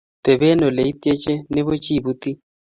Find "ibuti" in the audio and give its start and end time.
1.97-2.31